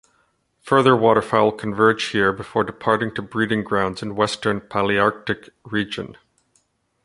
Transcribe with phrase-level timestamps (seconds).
[0.63, 6.17] Further waterfowl converge here before departing to breeding grounds in western Palearctic region.